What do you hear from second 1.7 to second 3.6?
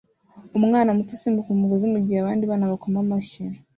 mugihe abandi bana bakoma amashyi